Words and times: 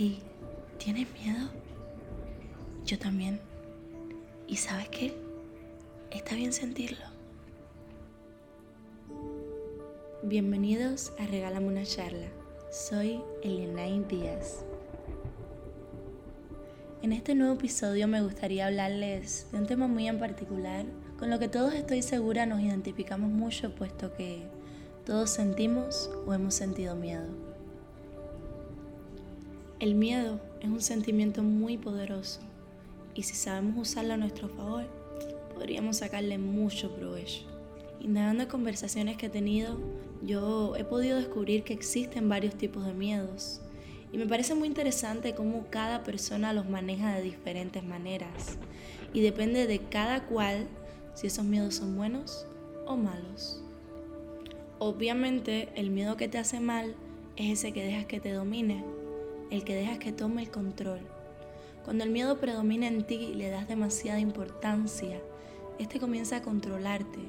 Hey, 0.00 0.22
¿tienes 0.78 1.08
miedo? 1.14 1.48
Yo 2.86 3.00
también. 3.00 3.40
¿Y 4.46 4.54
sabes 4.54 4.88
qué? 4.90 5.12
Está 6.12 6.36
bien 6.36 6.52
sentirlo. 6.52 7.04
Bienvenidos 10.22 11.12
a 11.18 11.26
Regálame 11.26 11.66
una 11.66 11.82
charla. 11.82 12.28
Soy 12.70 13.20
Elianain 13.42 14.06
Díaz. 14.06 14.64
En 17.02 17.12
este 17.12 17.34
nuevo 17.34 17.54
episodio 17.54 18.06
me 18.06 18.22
gustaría 18.22 18.68
hablarles 18.68 19.48
de 19.50 19.58
un 19.58 19.66
tema 19.66 19.88
muy 19.88 20.06
en 20.06 20.20
particular, 20.20 20.86
con 21.18 21.28
lo 21.28 21.40
que 21.40 21.48
todos 21.48 21.74
estoy 21.74 22.02
segura 22.02 22.46
nos 22.46 22.60
identificamos 22.60 23.30
mucho, 23.30 23.74
puesto 23.74 24.14
que 24.14 24.44
todos 25.04 25.30
sentimos 25.30 26.08
o 26.24 26.34
hemos 26.34 26.54
sentido 26.54 26.94
miedo. 26.94 27.47
El 29.80 29.94
miedo 29.94 30.40
es 30.60 30.68
un 30.68 30.80
sentimiento 30.80 31.44
muy 31.44 31.78
poderoso 31.78 32.40
y 33.14 33.22
si 33.22 33.36
sabemos 33.36 33.88
usarlo 33.88 34.14
a 34.14 34.16
nuestro 34.16 34.48
favor, 34.48 34.86
podríamos 35.54 35.98
sacarle 35.98 36.36
mucho 36.36 36.96
provecho. 36.96 37.44
Indagando 38.00 38.42
en 38.42 38.48
conversaciones 38.48 39.16
que 39.16 39.26
he 39.26 39.30
tenido, 39.30 39.78
yo 40.20 40.74
he 40.74 40.82
podido 40.82 41.16
descubrir 41.16 41.62
que 41.62 41.74
existen 41.74 42.28
varios 42.28 42.56
tipos 42.56 42.84
de 42.84 42.92
miedos 42.92 43.60
y 44.12 44.18
me 44.18 44.26
parece 44.26 44.56
muy 44.56 44.66
interesante 44.66 45.36
cómo 45.36 45.66
cada 45.70 46.02
persona 46.02 46.52
los 46.52 46.68
maneja 46.68 47.14
de 47.14 47.22
diferentes 47.22 47.84
maneras 47.84 48.58
y 49.14 49.20
depende 49.20 49.68
de 49.68 49.78
cada 49.78 50.26
cual 50.26 50.66
si 51.14 51.28
esos 51.28 51.44
miedos 51.44 51.76
son 51.76 51.96
buenos 51.96 52.48
o 52.84 52.96
malos. 52.96 53.62
Obviamente 54.80 55.68
el 55.76 55.90
miedo 55.90 56.16
que 56.16 56.26
te 56.26 56.38
hace 56.38 56.58
mal 56.58 56.96
es 57.36 57.60
ese 57.60 57.72
que 57.72 57.84
dejas 57.84 58.06
que 58.06 58.18
te 58.18 58.32
domine 58.32 58.97
el 59.50 59.64
que 59.64 59.74
dejas 59.74 59.98
que 59.98 60.12
tome 60.12 60.42
el 60.42 60.50
control. 60.50 61.00
Cuando 61.84 62.04
el 62.04 62.10
miedo 62.10 62.38
predomina 62.38 62.86
en 62.86 63.04
ti 63.04 63.14
y 63.14 63.34
le 63.34 63.50
das 63.50 63.68
demasiada 63.68 64.20
importancia, 64.20 65.20
este 65.78 65.98
comienza 65.98 66.36
a 66.36 66.42
controlarte. 66.42 67.20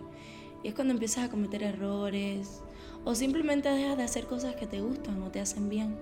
Y 0.63 0.67
es 0.67 0.73
cuando 0.73 0.93
empiezas 0.93 1.25
a 1.25 1.29
cometer 1.29 1.63
errores 1.63 2.61
o 3.05 3.15
simplemente 3.15 3.69
dejas 3.69 3.97
de 3.97 4.03
hacer 4.03 4.25
cosas 4.25 4.55
que 4.55 4.67
te 4.67 4.81
gustan 4.81 5.21
o 5.23 5.31
te 5.31 5.39
hacen 5.39 5.69
bien. 5.69 5.95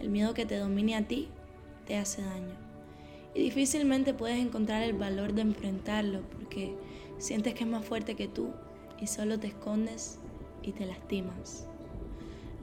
El 0.00 0.08
miedo 0.08 0.32
que 0.32 0.46
te 0.46 0.56
domine 0.56 0.96
a 0.96 1.06
ti 1.06 1.28
te 1.86 1.96
hace 1.96 2.22
daño. 2.22 2.54
Y 3.34 3.42
difícilmente 3.42 4.14
puedes 4.14 4.38
encontrar 4.38 4.82
el 4.82 4.94
valor 4.94 5.34
de 5.34 5.42
enfrentarlo 5.42 6.22
porque 6.32 6.74
sientes 7.18 7.54
que 7.54 7.64
es 7.64 7.70
más 7.70 7.84
fuerte 7.84 8.14
que 8.14 8.28
tú 8.28 8.52
y 8.98 9.06
solo 9.06 9.38
te 9.38 9.48
escondes 9.48 10.18
y 10.62 10.72
te 10.72 10.86
lastimas. 10.86 11.68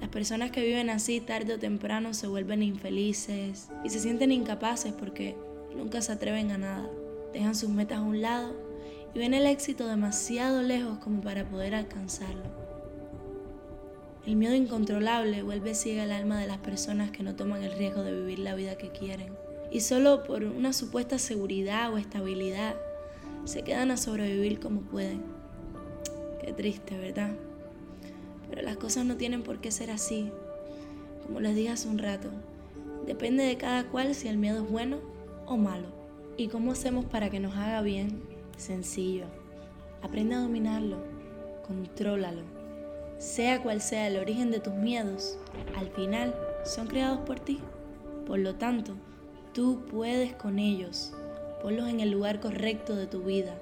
Las 0.03 0.09
personas 0.09 0.51
que 0.51 0.65
viven 0.65 0.89
así 0.89 1.21
tarde 1.21 1.53
o 1.53 1.59
temprano 1.59 2.13
se 2.13 2.27
vuelven 2.27 2.61
infelices 2.61 3.69
y 3.85 3.89
se 3.89 4.01
sienten 4.01 4.33
incapaces 4.33 4.91
porque 4.91 5.37
nunca 5.77 6.01
se 6.01 6.11
atreven 6.11 6.51
a 6.51 6.57
nada. 6.57 6.89
Dejan 7.31 7.55
sus 7.55 7.69
metas 7.69 7.99
a 7.99 8.01
un 8.01 8.21
lado 8.21 8.53
y 9.15 9.19
ven 9.19 9.33
el 9.33 9.45
éxito 9.45 9.87
demasiado 9.87 10.61
lejos 10.61 10.97
como 10.97 11.21
para 11.21 11.45
poder 11.45 11.73
alcanzarlo. 11.73 12.43
El 14.27 14.35
miedo 14.35 14.53
incontrolable 14.55 15.41
vuelve 15.41 15.73
ciega 15.73 16.03
el 16.03 16.11
alma 16.11 16.37
de 16.37 16.47
las 16.47 16.57
personas 16.57 17.11
que 17.11 17.23
no 17.23 17.37
toman 17.37 17.63
el 17.63 17.71
riesgo 17.71 18.03
de 18.03 18.13
vivir 18.13 18.39
la 18.39 18.55
vida 18.55 18.77
que 18.77 18.89
quieren 18.89 19.31
y 19.71 19.79
solo 19.79 20.25
por 20.25 20.43
una 20.43 20.73
supuesta 20.73 21.17
seguridad 21.17 21.93
o 21.93 21.97
estabilidad 21.97 22.75
se 23.45 23.63
quedan 23.63 23.89
a 23.89 23.95
sobrevivir 23.95 24.59
como 24.59 24.81
pueden. 24.81 25.23
Qué 26.41 26.51
triste, 26.51 26.97
¿verdad? 26.97 27.31
Pero 28.53 28.67
las 28.67 28.77
cosas 28.77 29.03
no 29.03 29.17
tienen 29.17 29.41
por 29.41 29.57
qué 29.61 29.71
ser 29.71 29.89
así. 29.89 30.29
Como 31.25 31.39
les 31.39 31.55
dije 31.55 31.69
hace 31.69 31.87
un 31.87 31.97
rato, 31.97 32.29
depende 33.07 33.43
de 33.43 33.57
cada 33.57 33.85
cual 33.85 34.13
si 34.13 34.27
el 34.27 34.37
miedo 34.37 34.63
es 34.63 34.69
bueno 34.69 34.99
o 35.47 35.57
malo. 35.57 35.87
¿Y 36.37 36.49
cómo 36.49 36.73
hacemos 36.73 37.03
para 37.05 37.31
que 37.31 37.39
nos 37.39 37.55
haga 37.55 37.81
bien? 37.81 38.21
Sencillo. 38.55 39.25
Aprende 40.03 40.36
a 40.36 40.42
dominarlo, 40.42 40.97
contrólalo. 41.65 42.43
Sea 43.17 43.63
cual 43.63 43.81
sea 43.81 44.05
el 44.05 44.17
origen 44.17 44.52
de 44.52 44.59
tus 44.59 44.75
miedos, 44.75 45.36
al 45.75 45.89
final 45.89 46.36
son 46.63 46.86
creados 46.86 47.21
por 47.21 47.39
ti. 47.39 47.59
Por 48.27 48.37
lo 48.37 48.53
tanto, 48.53 48.93
tú 49.55 49.83
puedes 49.89 50.31
con 50.36 50.59
ellos. 50.59 51.11
Ponlos 51.63 51.89
en 51.89 52.02
el 52.02 52.11
lugar 52.11 52.39
correcto 52.39 52.95
de 52.95 53.08
tu 53.08 53.23
vida 53.23 53.55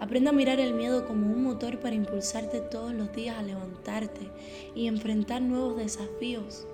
Aprende 0.00 0.30
a 0.30 0.32
mirar 0.32 0.60
el 0.60 0.74
miedo 0.74 1.06
como 1.06 1.32
un 1.32 1.44
motor 1.44 1.78
para 1.78 1.94
impulsarte 1.94 2.60
todos 2.60 2.92
los 2.92 3.14
días 3.14 3.38
a 3.38 3.42
levantarte 3.42 4.28
y 4.74 4.86
enfrentar 4.86 5.40
nuevos 5.40 5.76
desafíos. 5.76 6.66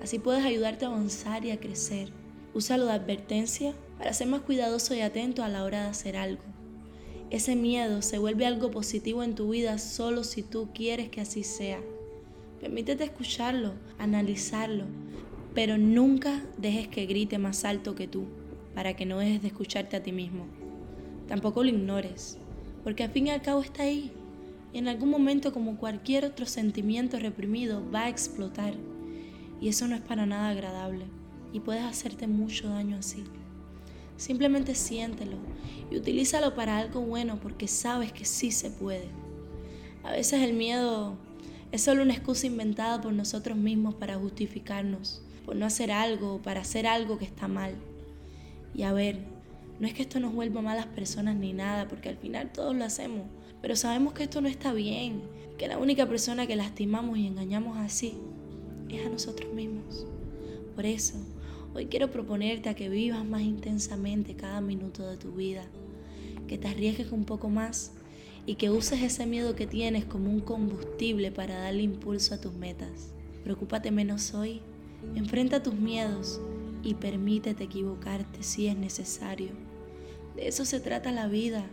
Así 0.00 0.18
puedes 0.18 0.44
ayudarte 0.44 0.84
a 0.84 0.88
avanzar 0.88 1.44
y 1.44 1.50
a 1.50 1.60
crecer. 1.60 2.10
Úsalo 2.54 2.86
de 2.86 2.92
advertencia 2.92 3.74
para 3.98 4.12
ser 4.12 4.28
más 4.28 4.42
cuidadoso 4.42 4.94
y 4.94 5.00
atento 5.00 5.42
a 5.42 5.48
la 5.48 5.64
hora 5.64 5.82
de 5.82 5.88
hacer 5.90 6.16
algo. 6.16 6.42
Ese 7.30 7.54
miedo 7.54 8.02
se 8.02 8.18
vuelve 8.18 8.46
algo 8.46 8.70
positivo 8.70 9.22
en 9.22 9.34
tu 9.34 9.50
vida 9.50 9.78
solo 9.78 10.24
si 10.24 10.42
tú 10.42 10.70
quieres 10.72 11.10
que 11.10 11.20
así 11.20 11.44
sea. 11.44 11.80
Permítete 12.60 13.04
escucharlo, 13.04 13.74
analizarlo, 13.98 14.84
pero 15.54 15.76
nunca 15.76 16.44
dejes 16.56 16.88
que 16.88 17.06
grite 17.06 17.38
más 17.38 17.64
alto 17.64 17.94
que 17.94 18.08
tú 18.08 18.24
para 18.74 18.94
que 18.94 19.06
no 19.06 19.18
dejes 19.18 19.42
de 19.42 19.48
escucharte 19.48 19.96
a 19.96 20.02
ti 20.02 20.12
mismo. 20.12 20.46
Tampoco 21.28 21.62
lo 21.62 21.68
ignores 21.68 22.38
porque 22.84 23.04
al 23.04 23.10
fin 23.10 23.26
y 23.26 23.30
al 23.30 23.42
cabo 23.42 23.60
está 23.62 23.84
ahí. 23.84 24.12
Y 24.72 24.78
en 24.78 24.88
algún 24.88 25.10
momento, 25.10 25.52
como 25.52 25.76
cualquier 25.76 26.24
otro 26.24 26.46
sentimiento 26.46 27.18
reprimido, 27.18 27.82
va 27.90 28.02
a 28.02 28.08
explotar. 28.08 28.74
Y 29.60 29.68
eso 29.68 29.86
no 29.88 29.96
es 29.96 30.00
para 30.00 30.26
nada 30.26 30.50
agradable. 30.50 31.04
Y 31.52 31.60
puedes 31.60 31.84
hacerte 31.84 32.26
mucho 32.26 32.68
daño 32.68 32.96
así. 32.96 33.24
Simplemente 34.16 34.74
siéntelo 34.74 35.38
y 35.90 35.96
utilízalo 35.96 36.54
para 36.54 36.76
algo 36.76 37.00
bueno 37.00 37.40
porque 37.40 37.66
sabes 37.66 38.12
que 38.12 38.26
sí 38.26 38.50
se 38.50 38.70
puede. 38.70 39.08
A 40.04 40.12
veces 40.12 40.42
el 40.42 40.52
miedo 40.52 41.16
es 41.72 41.82
solo 41.82 42.02
una 42.02 42.12
excusa 42.12 42.46
inventada 42.46 43.00
por 43.00 43.14
nosotros 43.14 43.56
mismos 43.56 43.94
para 43.94 44.16
justificarnos, 44.16 45.22
por 45.46 45.56
no 45.56 45.64
hacer 45.64 45.90
algo, 45.90 46.42
para 46.42 46.60
hacer 46.60 46.86
algo 46.86 47.16
que 47.16 47.24
está 47.24 47.48
mal. 47.48 47.74
Y 48.74 48.82
a 48.82 48.92
ver, 48.92 49.20
no 49.80 49.86
es 49.86 49.94
que 49.94 50.02
esto 50.02 50.20
nos 50.20 50.34
vuelva 50.34 50.60
malas 50.60 50.86
personas 50.86 51.36
ni 51.36 51.54
nada, 51.54 51.88
porque 51.88 52.10
al 52.10 52.16
final 52.18 52.52
todos 52.52 52.76
lo 52.76 52.84
hacemos. 52.84 53.22
Pero 53.62 53.76
sabemos 53.76 54.12
que 54.12 54.24
esto 54.24 54.42
no 54.42 54.48
está 54.48 54.74
bien, 54.74 55.22
que 55.56 55.68
la 55.68 55.78
única 55.78 56.06
persona 56.06 56.46
que 56.46 56.54
lastimamos 56.54 57.16
y 57.18 57.26
engañamos 57.26 57.78
así 57.78 58.12
es 58.90 59.06
a 59.06 59.08
nosotros 59.08 59.52
mismos. 59.54 60.06
Por 60.74 60.84
eso, 60.84 61.14
hoy 61.74 61.86
quiero 61.86 62.10
proponerte 62.10 62.68
a 62.68 62.74
que 62.74 62.90
vivas 62.90 63.24
más 63.24 63.40
intensamente 63.40 64.36
cada 64.36 64.60
minuto 64.60 65.08
de 65.08 65.16
tu 65.16 65.32
vida, 65.32 65.64
que 66.46 66.58
te 66.58 66.68
arriesgues 66.68 67.10
un 67.10 67.24
poco 67.24 67.48
más 67.48 67.92
y 68.44 68.56
que 68.56 68.68
uses 68.68 69.02
ese 69.02 69.24
miedo 69.24 69.56
que 69.56 69.66
tienes 69.66 70.04
como 70.04 70.28
un 70.28 70.40
combustible 70.40 71.32
para 71.32 71.58
darle 71.58 71.84
impulso 71.84 72.34
a 72.34 72.40
tus 72.40 72.52
metas. 72.52 73.14
Preocúpate 73.44 73.90
menos 73.90 74.34
hoy, 74.34 74.60
enfrenta 75.14 75.62
tus 75.62 75.74
miedos 75.74 76.38
y 76.82 76.94
permítete 76.94 77.64
equivocarte 77.64 78.42
si 78.42 78.66
es 78.66 78.76
necesario. 78.76 79.69
De 80.40 80.48
eso 80.48 80.64
se 80.64 80.80
trata 80.80 81.12
la 81.12 81.28
vida. 81.28 81.66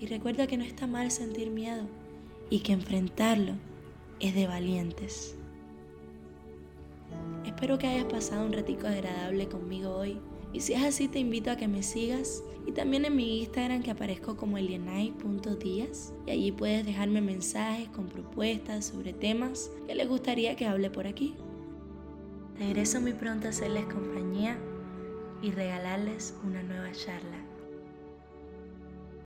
Y 0.00 0.06
recuerda 0.06 0.48
que 0.48 0.56
no 0.56 0.64
está 0.64 0.88
mal 0.88 1.12
sentir 1.12 1.50
miedo 1.50 1.84
y 2.50 2.58
que 2.58 2.72
enfrentarlo 2.72 3.52
es 4.18 4.34
de 4.34 4.48
valientes. 4.48 5.36
Espero 7.46 7.78
que 7.78 7.86
hayas 7.86 8.06
pasado 8.06 8.44
un 8.44 8.52
ratico 8.52 8.88
agradable 8.88 9.46
conmigo 9.46 9.94
hoy. 9.94 10.18
Y 10.52 10.62
si 10.62 10.72
es 10.72 10.82
así, 10.82 11.06
te 11.06 11.20
invito 11.20 11.52
a 11.52 11.56
que 11.56 11.68
me 11.68 11.84
sigas 11.84 12.42
y 12.66 12.72
también 12.72 13.04
en 13.04 13.14
mi 13.14 13.38
Instagram 13.38 13.84
que 13.84 13.92
aparezco 13.92 14.36
como 14.36 14.58
elienay.díaz 14.58 16.12
y 16.26 16.30
allí 16.32 16.50
puedes 16.50 16.84
dejarme 16.84 17.20
mensajes 17.20 17.88
con 17.90 18.08
propuestas 18.08 18.86
sobre 18.86 19.12
temas 19.12 19.70
que 19.86 19.94
les 19.94 20.08
gustaría 20.08 20.56
que 20.56 20.66
hable 20.66 20.90
por 20.90 21.06
aquí. 21.06 21.36
Regreso 22.58 23.00
muy 23.00 23.12
pronto 23.12 23.46
a 23.46 23.50
hacerles 23.50 23.84
compañía 23.84 24.58
y 25.40 25.52
regalarles 25.52 26.34
una 26.44 26.64
nueva 26.64 26.90
charla. 26.90 27.51